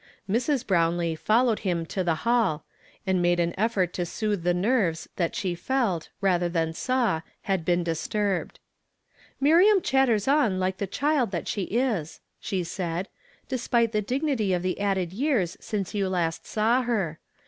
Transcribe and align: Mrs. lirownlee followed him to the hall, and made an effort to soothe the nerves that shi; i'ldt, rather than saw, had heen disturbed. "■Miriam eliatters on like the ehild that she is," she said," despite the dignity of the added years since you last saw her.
Mrs. 0.27 0.65
lirownlee 0.65 1.15
followed 1.15 1.59
him 1.59 1.85
to 1.85 2.03
the 2.03 2.15
hall, 2.25 2.65
and 3.05 3.21
made 3.21 3.39
an 3.39 3.53
effort 3.55 3.93
to 3.93 4.03
soothe 4.03 4.41
the 4.41 4.51
nerves 4.51 5.07
that 5.17 5.35
shi; 5.35 5.55
i'ldt, 5.55 6.09
rather 6.21 6.49
than 6.49 6.73
saw, 6.73 7.21
had 7.43 7.67
heen 7.67 7.83
disturbed. 7.83 8.59
"■Miriam 9.39 9.79
eliatters 9.79 10.27
on 10.27 10.59
like 10.59 10.77
the 10.77 10.87
ehild 10.87 11.29
that 11.29 11.47
she 11.47 11.65
is," 11.65 12.19
she 12.39 12.63
said," 12.63 13.09
despite 13.47 13.91
the 13.91 14.01
dignity 14.01 14.53
of 14.53 14.63
the 14.63 14.79
added 14.79 15.13
years 15.13 15.55
since 15.61 15.93
you 15.93 16.09
last 16.09 16.47
saw 16.47 16.81
her. 16.81 17.19